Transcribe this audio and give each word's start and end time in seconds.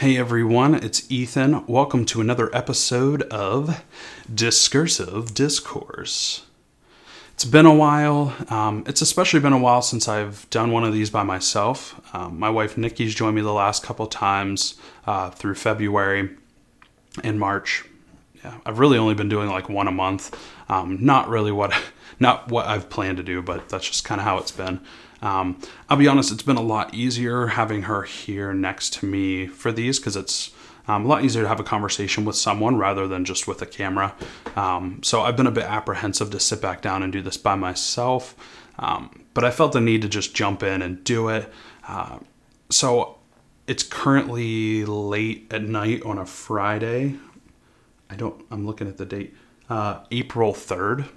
Hey 0.00 0.16
everyone, 0.16 0.76
it's 0.76 1.12
Ethan. 1.12 1.66
Welcome 1.66 2.06
to 2.06 2.22
another 2.22 2.48
episode 2.56 3.20
of 3.24 3.84
Discursive 4.34 5.34
Discourse. 5.34 6.46
It's 7.34 7.44
been 7.44 7.66
a 7.66 7.74
while. 7.74 8.34
Um, 8.48 8.82
it's 8.86 9.02
especially 9.02 9.40
been 9.40 9.52
a 9.52 9.58
while 9.58 9.82
since 9.82 10.08
I've 10.08 10.48
done 10.48 10.72
one 10.72 10.84
of 10.84 10.94
these 10.94 11.10
by 11.10 11.22
myself. 11.22 12.00
Um, 12.14 12.38
my 12.38 12.48
wife 12.48 12.78
Nikki's 12.78 13.14
joined 13.14 13.36
me 13.36 13.42
the 13.42 13.52
last 13.52 13.82
couple 13.82 14.06
times 14.06 14.76
uh, 15.06 15.32
through 15.32 15.56
February 15.56 16.30
and 17.22 17.38
March. 17.38 17.84
Yeah, 18.42 18.54
I've 18.64 18.78
really 18.78 18.96
only 18.96 19.14
been 19.14 19.28
doing 19.28 19.50
like 19.50 19.68
one 19.68 19.86
a 19.86 19.92
month. 19.92 20.34
Um, 20.70 20.96
not 21.04 21.28
really 21.28 21.52
what 21.52 21.74
not 22.18 22.48
what 22.50 22.64
I've 22.64 22.88
planned 22.88 23.18
to 23.18 23.22
do, 23.22 23.42
but 23.42 23.68
that's 23.68 23.86
just 23.86 24.04
kind 24.04 24.18
of 24.18 24.24
how 24.24 24.38
it's 24.38 24.50
been. 24.50 24.80
Um, 25.22 25.60
I'll 25.88 25.96
be 25.96 26.08
honest, 26.08 26.32
it's 26.32 26.42
been 26.42 26.56
a 26.56 26.62
lot 26.62 26.94
easier 26.94 27.48
having 27.48 27.82
her 27.82 28.02
here 28.02 28.52
next 28.52 28.94
to 28.94 29.06
me 29.06 29.46
for 29.46 29.70
these 29.70 29.98
because 29.98 30.16
it's 30.16 30.50
um, 30.88 31.04
a 31.04 31.08
lot 31.08 31.24
easier 31.24 31.42
to 31.42 31.48
have 31.48 31.60
a 31.60 31.64
conversation 31.64 32.24
with 32.24 32.36
someone 32.36 32.76
rather 32.76 33.06
than 33.06 33.24
just 33.24 33.46
with 33.46 33.62
a 33.62 33.66
camera. 33.66 34.14
Um, 34.56 35.00
so 35.02 35.22
I've 35.22 35.36
been 35.36 35.46
a 35.46 35.52
bit 35.52 35.64
apprehensive 35.64 36.30
to 36.30 36.40
sit 36.40 36.60
back 36.60 36.82
down 36.82 37.02
and 37.02 37.12
do 37.12 37.22
this 37.22 37.36
by 37.36 37.54
myself, 37.54 38.34
um, 38.78 39.24
but 39.34 39.44
I 39.44 39.50
felt 39.50 39.72
the 39.72 39.80
need 39.80 40.02
to 40.02 40.08
just 40.08 40.34
jump 40.34 40.62
in 40.62 40.82
and 40.82 41.04
do 41.04 41.28
it. 41.28 41.52
Uh, 41.86 42.18
so 42.70 43.18
it's 43.66 43.82
currently 43.82 44.84
late 44.84 45.46
at 45.52 45.62
night 45.62 46.02
on 46.02 46.18
a 46.18 46.26
Friday. 46.26 47.16
I 48.08 48.16
don't, 48.16 48.44
I'm 48.50 48.66
looking 48.66 48.88
at 48.88 48.96
the 48.96 49.06
date, 49.06 49.34
uh, 49.68 50.00
April 50.10 50.52
3rd. 50.52 51.08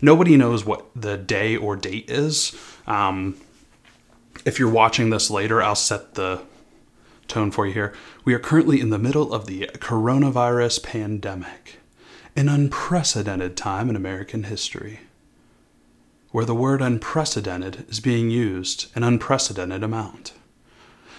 Nobody 0.00 0.36
knows 0.36 0.64
what 0.64 0.86
the 0.94 1.16
day 1.16 1.56
or 1.56 1.76
date 1.76 2.10
is. 2.10 2.54
Um, 2.86 3.36
if 4.44 4.58
you're 4.58 4.70
watching 4.70 5.10
this 5.10 5.30
later, 5.30 5.62
I'll 5.62 5.74
set 5.74 6.14
the 6.14 6.42
tone 7.28 7.50
for 7.50 7.66
you 7.66 7.72
here. 7.72 7.94
We 8.24 8.34
are 8.34 8.38
currently 8.38 8.80
in 8.80 8.90
the 8.90 8.98
middle 8.98 9.32
of 9.32 9.46
the 9.46 9.70
coronavirus 9.74 10.82
pandemic, 10.82 11.78
an 12.36 12.48
unprecedented 12.48 13.56
time 13.56 13.88
in 13.88 13.96
American 13.96 14.44
history, 14.44 15.00
where 16.30 16.44
the 16.44 16.54
word 16.54 16.82
unprecedented 16.82 17.84
is 17.88 18.00
being 18.00 18.30
used 18.30 18.90
an 18.94 19.02
unprecedented 19.02 19.82
amount. 19.82 20.32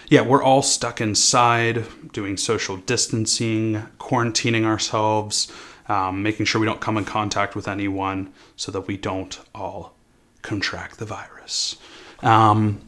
Yeah, 0.08 0.20
we're 0.20 0.42
all 0.42 0.62
stuck 0.62 1.00
inside, 1.00 1.84
doing 2.12 2.36
social 2.36 2.76
distancing, 2.76 3.86
quarantining 3.98 4.64
ourselves, 4.64 5.50
um, 5.88 6.22
making 6.22 6.46
sure 6.46 6.60
we 6.60 6.66
don't 6.66 6.80
come 6.80 6.98
in 6.98 7.04
contact 7.04 7.56
with 7.56 7.68
anyone 7.68 8.32
so 8.56 8.70
that 8.72 8.86
we 8.86 8.96
don't 8.96 9.40
all 9.54 9.94
contract 10.42 10.98
the 10.98 11.06
virus. 11.06 11.76
Um, 12.22 12.80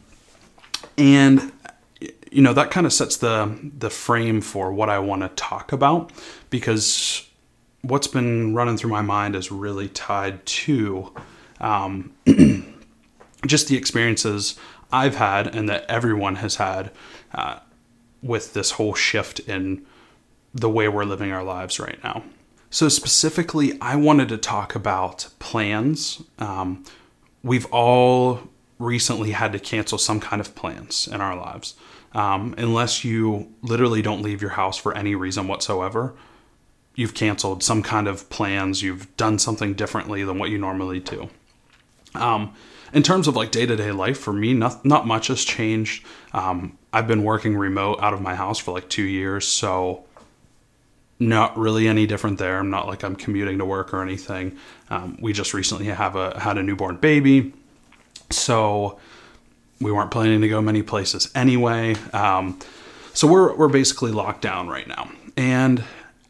and 0.97 1.51
you 2.31 2.41
know 2.41 2.53
that 2.53 2.71
kind 2.71 2.85
of 2.85 2.93
sets 2.93 3.17
the 3.17 3.57
the 3.77 3.89
frame 3.89 4.41
for 4.41 4.71
what 4.71 4.89
I 4.89 4.99
want 4.99 5.21
to 5.21 5.29
talk 5.29 5.71
about 5.71 6.11
because 6.49 7.27
what's 7.81 8.07
been 8.07 8.53
running 8.53 8.77
through 8.77 8.89
my 8.89 9.01
mind 9.01 9.35
is 9.35 9.51
really 9.51 9.87
tied 9.89 10.45
to 10.45 11.13
um, 11.59 12.13
just 13.45 13.67
the 13.67 13.77
experiences 13.77 14.59
I've 14.91 15.15
had 15.15 15.55
and 15.55 15.69
that 15.69 15.85
everyone 15.89 16.35
has 16.35 16.55
had 16.55 16.91
uh, 17.33 17.59
with 18.21 18.53
this 18.53 18.71
whole 18.71 18.93
shift 18.93 19.39
in 19.41 19.85
the 20.53 20.69
way 20.69 20.87
we're 20.87 21.05
living 21.05 21.31
our 21.31 21.43
lives 21.43 21.79
right 21.79 22.01
now. 22.03 22.23
So, 22.69 22.89
specifically, 22.89 23.79
I 23.79 23.95
wanted 23.95 24.29
to 24.29 24.37
talk 24.37 24.75
about 24.75 25.29
plans. 25.39 26.21
Um, 26.39 26.83
we've 27.41 27.65
all 27.67 28.41
recently 28.79 29.31
had 29.31 29.53
to 29.53 29.59
cancel 29.59 29.97
some 29.97 30.19
kind 30.19 30.39
of 30.39 30.55
plans 30.55 31.07
in 31.07 31.21
our 31.21 31.35
lives. 31.35 31.75
Um, 32.13 32.55
unless 32.57 33.03
you 33.03 33.53
literally 33.61 34.01
don't 34.01 34.21
leave 34.21 34.41
your 34.41 34.51
house 34.51 34.77
for 34.77 34.95
any 34.95 35.15
reason 35.15 35.47
whatsoever, 35.47 36.15
you've 36.95 37.13
canceled 37.13 37.63
some 37.63 37.83
kind 37.83 38.07
of 38.07 38.29
plans, 38.29 38.81
you've 38.81 39.15
done 39.17 39.39
something 39.39 39.73
differently 39.73 40.23
than 40.23 40.39
what 40.39 40.49
you 40.49 40.57
normally 40.57 40.99
do. 40.99 41.29
Um, 42.15 42.53
in 42.93 43.03
terms 43.03 43.27
of 43.27 43.35
like 43.35 43.51
day 43.51 43.65
to 43.65 43.75
day 43.75 43.91
life, 43.91 44.17
for 44.17 44.33
me, 44.33 44.53
not, 44.53 44.85
not 44.85 45.05
much 45.05 45.27
has 45.27 45.43
changed. 45.43 46.05
Um, 46.33 46.77
I've 46.93 47.07
been 47.07 47.23
working 47.23 47.55
remote 47.55 47.99
out 48.01 48.13
of 48.13 48.21
my 48.21 48.33
house 48.33 48.57
for 48.57 48.71
like 48.71 48.89
two 48.89 49.03
years, 49.03 49.45
so 49.47 50.05
not 51.19 51.57
really 51.57 51.87
any 51.87 52.05
different 52.07 52.37
there. 52.37 52.57
I'm 52.57 52.69
not 52.69 52.87
like 52.87 53.03
I'm 53.03 53.15
commuting 53.15 53.57
to 53.57 53.65
work 53.65 53.93
or 53.93 54.01
anything. 54.01 54.57
Um, 54.89 55.17
we 55.21 55.33
just 55.33 55.53
recently 55.53 55.85
have 55.85 56.15
a 56.15 56.39
had 56.39 56.57
a 56.57 56.63
newborn 56.63 56.97
baby, 56.97 57.53
so 58.29 58.99
we 59.79 59.91
weren't 59.91 60.11
planning 60.11 60.41
to 60.41 60.47
go 60.47 60.61
many 60.61 60.81
places 60.81 61.29
anyway. 61.35 61.95
Um, 62.13 62.59
so 63.13 63.27
we're 63.27 63.55
we're 63.55 63.67
basically 63.67 64.11
locked 64.11 64.41
down 64.41 64.67
right 64.67 64.87
now, 64.87 65.09
and 65.35 65.83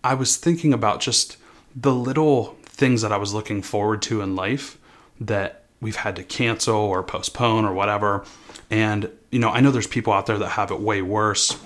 I 0.03 0.13
was 0.13 0.37
thinking 0.37 0.73
about 0.73 1.01
just 1.01 1.37
the 1.75 1.93
little 1.93 2.57
things 2.63 3.01
that 3.01 3.11
I 3.11 3.17
was 3.17 3.33
looking 3.33 3.61
forward 3.61 4.01
to 4.03 4.21
in 4.21 4.35
life 4.35 4.77
that 5.19 5.63
we've 5.81 5.95
had 5.95 6.15
to 6.15 6.23
cancel 6.23 6.75
or 6.75 7.03
postpone 7.03 7.65
or 7.65 7.73
whatever. 7.73 8.25
And 8.69 9.09
you 9.31 9.39
know, 9.39 9.49
I 9.49 9.59
know 9.59 9.71
there's 9.71 9.87
people 9.87 10.13
out 10.13 10.25
there 10.25 10.37
that 10.37 10.49
have 10.49 10.71
it 10.71 10.79
way 10.79 11.01
worse. 11.01 11.57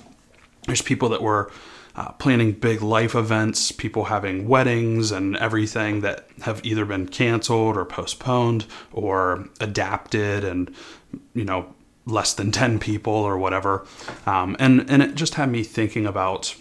There's 0.66 0.81
people 0.81 1.09
that 1.09 1.22
were 1.22 1.52
uh, 1.96 2.12
planning 2.13 2.53
big 2.53 2.81
life 2.81 3.16
events, 3.16 3.72
people 3.72 4.06
having 4.06 4.47
weddings 4.47 5.12
and 5.12 5.35
everything 5.38 6.02
that 6.02 6.28
have 6.41 6.63
either 6.66 6.85
been 6.85 7.07
canceled 7.07 7.78
or 7.78 7.85
postponed 7.85 8.66
or 8.91 9.50
adapted 9.59 10.44
and, 10.44 10.74
you 11.34 11.44
know, 11.44 11.74
less 12.06 12.34
than 12.34 12.51
10 12.51 12.80
people 12.80 13.13
or 13.13 13.38
whatever. 13.38 13.85
Um, 14.25 14.56
and, 14.59 14.90
and 14.90 15.01
it 15.01 15.16
just 15.16 15.35
had 15.35 15.50
me 15.50 15.63
thinking 15.63 16.06
about 16.06 16.56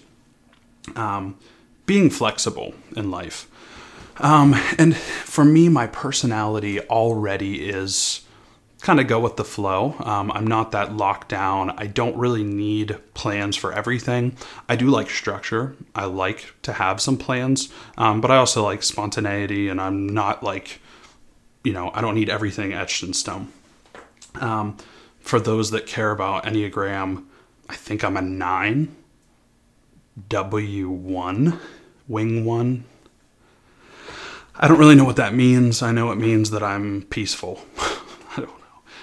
um, 0.96 1.38
being 1.86 2.10
flexible 2.10 2.74
in 2.96 3.10
life. 3.10 3.48
Um, 4.18 4.54
and 4.78 4.96
for 4.96 5.44
me, 5.44 5.68
my 5.68 5.86
personality 5.86 6.80
already 6.80 7.68
is 7.68 8.20
kind 8.80 9.00
of 9.00 9.06
go 9.06 9.20
with 9.20 9.36
the 9.36 9.44
flow. 9.44 9.94
Um, 10.00 10.30
I'm 10.32 10.46
not 10.46 10.72
that 10.72 10.96
locked 10.96 11.28
down. 11.28 11.70
I 11.76 11.86
don't 11.86 12.16
really 12.16 12.44
need 12.44 12.96
plans 13.14 13.56
for 13.56 13.72
everything. 13.72 14.36
I 14.68 14.76
do 14.76 14.86
like 14.86 15.10
structure. 15.10 15.76
I 15.94 16.06
like 16.06 16.54
to 16.62 16.72
have 16.72 17.00
some 17.00 17.16
plans, 17.16 17.70
um, 17.98 18.20
but 18.20 18.30
I 18.30 18.36
also 18.36 18.62
like 18.62 18.82
spontaneity, 18.82 19.68
and 19.68 19.80
I'm 19.80 20.08
not 20.08 20.42
like, 20.42 20.80
you 21.62 21.72
know, 21.72 21.90
I 21.94 22.00
don't 22.00 22.14
need 22.14 22.30
everything 22.30 22.72
etched 22.72 23.02
in 23.02 23.12
stone. 23.12 23.52
Um, 24.36 24.76
for 25.20 25.40
those 25.40 25.70
that 25.72 25.86
care 25.86 26.10
about 26.10 26.44
Enneagram, 26.44 27.26
I 27.68 27.76
think 27.76 28.02
I'm 28.02 28.16
a 28.16 28.22
nine, 28.22 28.94
W1, 30.28 31.58
wing 32.08 32.44
one. 32.44 32.84
I 34.56 34.68
don't 34.68 34.78
really 34.78 34.94
know 34.94 35.04
what 35.04 35.16
that 35.16 35.34
means. 35.34 35.82
I 35.82 35.92
know 35.92 36.10
it 36.10 36.16
means 36.16 36.50
that 36.50 36.62
I'm 36.62 37.02
peaceful. 37.02 37.62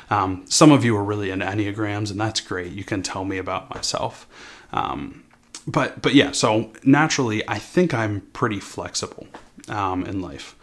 Um, 0.09 0.45
some 0.47 0.71
of 0.71 0.85
you 0.85 0.95
are 0.95 1.03
really 1.03 1.31
into 1.31 1.45
Enneagrams, 1.45 2.11
and 2.11 2.19
that's 2.19 2.39
great. 2.39 2.71
You 2.71 2.83
can 2.83 3.03
tell 3.03 3.25
me 3.25 3.37
about 3.37 3.73
myself. 3.73 4.27
Um, 4.71 5.23
but 5.67 6.01
but 6.01 6.13
yeah, 6.13 6.31
so 6.31 6.71
naturally, 6.83 7.47
I 7.47 7.59
think 7.59 7.93
I'm 7.93 8.21
pretty 8.31 8.59
flexible 8.59 9.27
um, 9.67 10.05
in 10.05 10.21
life, 10.21 10.55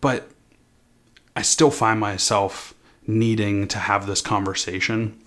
but 0.00 0.28
I 1.34 1.42
still 1.42 1.70
find 1.70 1.98
myself 1.98 2.74
needing 3.06 3.66
to 3.68 3.78
have 3.78 4.06
this 4.06 4.20
conversation. 4.20 5.18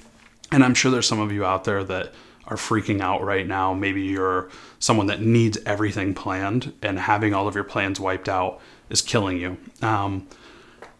And 0.51 0.63
I'm 0.63 0.75
sure 0.75 0.91
there's 0.91 1.07
some 1.07 1.19
of 1.19 1.31
you 1.31 1.43
out 1.43 1.63
there 1.63 1.83
that 1.83 2.13
are 2.47 2.55
freaking 2.55 3.01
out 3.01 3.23
right 3.23 3.47
now. 3.47 3.73
Maybe 3.73 4.03
you're 4.03 4.49
someone 4.77 5.07
that 5.07 5.21
needs 5.21 5.57
everything 5.65 6.13
planned, 6.13 6.73
and 6.83 6.99
having 6.99 7.33
all 7.33 7.47
of 7.47 7.55
your 7.55 7.63
plans 7.63 7.99
wiped 7.99 8.29
out 8.29 8.61
is 8.89 9.01
killing 9.01 9.37
you. 9.37 9.57
Um, 9.81 10.27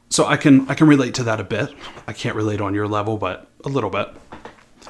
so 0.10 0.26
I 0.26 0.38
can 0.38 0.70
I 0.70 0.74
can 0.76 0.88
relate 0.88 1.14
to 1.16 1.24
that 1.24 1.40
a 1.40 1.44
bit. 1.44 1.74
I 2.08 2.14
can't 2.14 2.36
relate 2.36 2.62
on 2.62 2.74
your 2.74 2.88
level, 2.88 3.18
but 3.18 3.48
a 3.64 3.70
little 3.70 3.90
bit. 3.90 4.10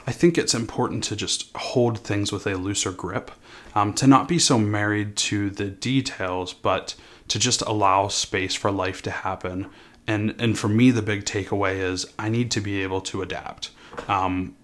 I 0.08 0.12
think 0.12 0.38
it's 0.38 0.53
important 0.53 1.03
to 1.06 1.16
just 1.16 1.56
hold 1.56 2.00
things 2.00 2.31
with 2.31 2.46
a 2.46 2.56
looser 2.56 2.92
grip, 2.92 3.31
um, 3.73 3.94
to 3.94 4.08
not 4.08 4.28
be 4.28 4.38
so 4.38 4.59
married 4.59 5.16
to 5.17 5.50
the 5.50 5.66
details, 5.66 6.53
but 6.53 6.96
to 7.29 7.40
just 7.40 7.62
allow 7.64 8.08
space 8.08 8.53
for 8.53 8.72
life 8.72 9.02
to 9.03 9.12
happen. 9.12 9.70
And 10.06 10.35
and 10.40 10.58
for 10.58 10.67
me, 10.67 10.91
the 10.91 11.02
big 11.02 11.26
takeaway 11.26 11.78
is 11.78 12.06
I 12.20 12.29
need 12.29 12.52
to 12.52 12.61
be 12.61 12.84
able 12.84 13.02
to 13.02 13.22
adapt. 13.22 13.72
Um, 14.08 14.56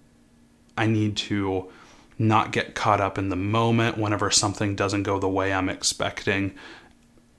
I 0.76 0.86
need 0.86 1.16
to 1.18 1.70
not 2.18 2.52
get 2.52 2.74
caught 2.74 3.00
up 3.00 3.18
in 3.18 3.30
the 3.30 3.36
moment 3.36 3.98
whenever 3.98 4.30
something 4.30 4.76
doesn't 4.76 5.02
go 5.02 5.18
the 5.18 5.28
way 5.28 5.52
I'm 5.52 5.68
expecting. 5.68 6.54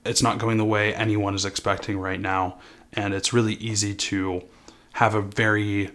It's 0.04 0.22
not 0.22 0.38
going 0.38 0.58
the 0.58 0.64
way 0.64 0.94
anyone 0.94 1.34
is 1.34 1.46
expecting 1.46 1.98
right 1.98 2.20
now 2.20 2.58
and 2.94 3.14
it's 3.14 3.32
really 3.32 3.54
easy 3.54 3.94
to 3.94 4.42
have 4.94 5.14
a 5.14 5.20
very 5.20 5.90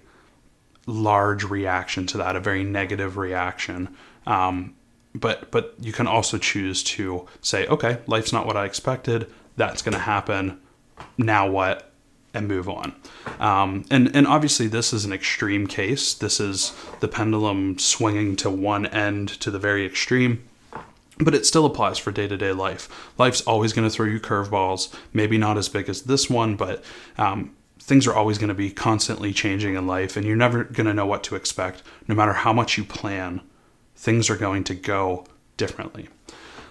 large 0.85 1.43
reaction 1.43 2.05
to 2.07 2.17
that, 2.17 2.35
a 2.35 2.39
very 2.39 2.63
negative 2.63 3.17
reaction. 3.17 3.95
Um, 4.25 4.75
but 5.15 5.51
but 5.51 5.75
you 5.79 5.91
can 5.91 6.07
also 6.07 6.37
choose 6.37 6.83
to 6.83 7.27
say, 7.41 7.65
okay, 7.67 7.99
life's 8.07 8.33
not 8.33 8.45
what 8.45 8.57
I 8.57 8.65
expected. 8.65 9.31
That's 9.55 9.81
going 9.81 9.93
to 9.93 9.99
happen. 9.99 10.59
Now 11.17 11.49
what? 11.49 11.89
and 12.33 12.47
move 12.47 12.69
on. 12.69 12.95
Um, 13.39 13.85
and 13.89 14.15
and 14.15 14.27
obviously 14.27 14.67
this 14.67 14.93
is 14.93 15.05
an 15.05 15.13
extreme 15.13 15.67
case. 15.67 16.13
This 16.13 16.39
is 16.39 16.73
the 16.99 17.07
pendulum 17.07 17.79
swinging 17.79 18.35
to 18.37 18.49
one 18.49 18.85
end 18.87 19.29
to 19.41 19.51
the 19.51 19.59
very 19.59 19.85
extreme. 19.85 20.47
But 21.19 21.35
it 21.35 21.45
still 21.45 21.65
applies 21.65 21.97
for 21.97 22.11
day 22.11 22.27
to 22.27 22.37
day 22.37 22.53
life. 22.53 22.87
Life's 23.17 23.41
always 23.41 23.73
going 23.73 23.87
to 23.87 23.93
throw 23.93 24.05
you 24.05 24.19
curveballs, 24.19 24.93
maybe 25.13 25.37
not 25.37 25.57
as 25.57 25.67
big 25.67 25.89
as 25.89 26.03
this 26.03 26.29
one, 26.29 26.55
but 26.55 26.83
um, 27.17 27.55
things 27.77 28.07
are 28.07 28.13
always 28.13 28.37
going 28.37 28.49
to 28.49 28.53
be 28.53 28.71
constantly 28.71 29.33
changing 29.33 29.75
in 29.75 29.85
life, 29.85 30.15
and 30.15 30.25
you're 30.25 30.35
never 30.35 30.63
going 30.63 30.87
to 30.87 30.93
know 30.93 31.05
what 31.05 31.23
to 31.25 31.35
expect. 31.35 31.83
No 32.07 32.15
matter 32.15 32.33
how 32.33 32.53
much 32.53 32.77
you 32.77 32.83
plan, 32.83 33.41
things 33.95 34.29
are 34.29 34.37
going 34.37 34.63
to 34.65 34.75
go 34.75 35.25
differently. 35.57 36.07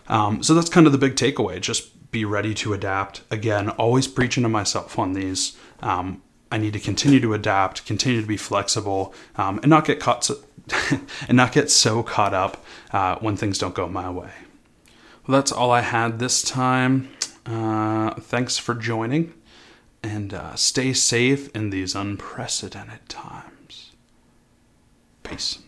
Um, 0.08 0.42
so 0.42 0.54
that's 0.54 0.70
kind 0.70 0.86
of 0.86 0.92
the 0.92 0.98
big 0.98 1.16
takeaway. 1.16 1.60
Just 1.60 2.10
be 2.10 2.24
ready 2.24 2.54
to 2.54 2.72
adapt. 2.72 3.20
Again, 3.30 3.68
always 3.70 4.08
preaching 4.08 4.44
to 4.44 4.48
myself 4.48 4.98
on 4.98 5.12
these. 5.12 5.58
Um, 5.80 6.22
I 6.50 6.56
need 6.56 6.72
to 6.72 6.80
continue 6.80 7.20
to 7.20 7.34
adapt, 7.34 7.84
continue 7.84 8.22
to 8.22 8.26
be 8.26 8.38
flexible, 8.38 9.12
um, 9.36 9.58
and 9.58 9.68
not 9.68 9.84
get 9.84 10.00
caught 10.00 10.24
and 11.28 11.36
not 11.36 11.52
get 11.52 11.70
so 11.70 12.02
caught 12.02 12.34
up 12.34 12.64
uh, 12.92 13.16
when 13.16 13.36
things 13.36 13.58
don't 13.58 13.74
go 13.74 13.88
my 13.88 14.10
way. 14.10 14.30
Well, 15.26 15.38
that's 15.38 15.52
all 15.52 15.70
I 15.70 15.82
had 15.82 16.18
this 16.18 16.42
time. 16.42 17.10
Uh, 17.44 18.14
thanks 18.14 18.58
for 18.58 18.74
joining, 18.74 19.34
and 20.02 20.32
uh, 20.34 20.54
stay 20.54 20.92
safe 20.92 21.54
in 21.54 21.70
these 21.70 21.94
unprecedented 21.94 23.08
times. 23.08 23.92
Peace. 25.22 25.58